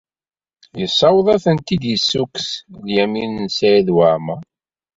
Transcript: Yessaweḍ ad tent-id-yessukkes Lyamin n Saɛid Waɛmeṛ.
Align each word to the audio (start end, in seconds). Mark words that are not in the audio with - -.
Yessaweḍ 0.79 1.27
ad 1.35 1.41
tent-id-yessukkes 1.43 2.49
Lyamin 2.87 3.31
n 3.45 3.47
Saɛid 3.57 3.87
Waɛmeṛ. 3.95 4.41